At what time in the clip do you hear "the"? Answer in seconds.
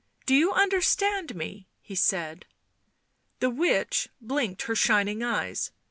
3.39-3.51